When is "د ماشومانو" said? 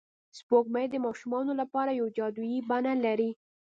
0.89-1.51